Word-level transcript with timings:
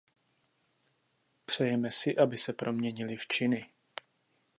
Přejeme 1.45 1.91
si, 1.91 2.17
aby 2.17 2.37
se 2.37 2.53
proměnily 2.53 3.17
v 3.17 3.27
činy. 3.27 3.69